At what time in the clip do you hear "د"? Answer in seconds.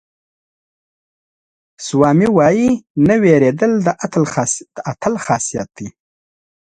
3.85-3.87